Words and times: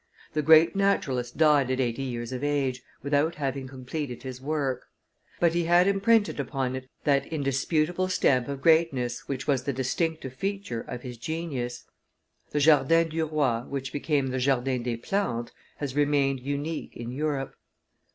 The 0.33 0.41
great 0.41 0.75
naturalist 0.75 1.37
died 1.37 1.69
at 1.69 1.79
eighty 1.79 2.01
years 2.01 2.31
of 2.31 2.43
age, 2.43 2.81
without 3.03 3.35
having 3.35 3.67
completed 3.67 4.23
his 4.23 4.41
work; 4.41 4.87
but 5.39 5.53
he 5.53 5.65
had 5.65 5.87
imprinted 5.87 6.39
upon 6.39 6.75
it 6.75 6.89
that 7.03 7.27
indisputable 7.27 8.07
stamp 8.07 8.47
of 8.47 8.63
greatness 8.63 9.27
which 9.27 9.45
was 9.45 9.65
the 9.65 9.73
distinctive 9.73 10.33
feature 10.33 10.81
of 10.81 11.03
his 11.03 11.19
genius. 11.19 11.83
The 12.49 12.59
Jardin 12.59 13.09
du 13.09 13.25
Roi, 13.27 13.61
which 13.67 13.93
became 13.93 14.25
the 14.29 14.39
Jardin 14.39 14.81
des 14.81 14.97
Plantes, 14.97 15.51
has 15.77 15.95
remained 15.95 16.39
unique 16.39 16.97
in 16.97 17.11
Europe. 17.11 17.53